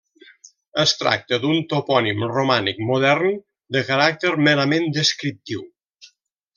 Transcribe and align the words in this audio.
Es 0.83 0.93
tracta 1.01 1.37
d'un 1.43 1.59
topònim 1.73 2.25
romànic 2.33 2.81
modern, 2.89 3.39
de 3.79 3.87
caràcter 3.93 4.35
merament 4.49 4.93
descriptiu. 5.01 5.67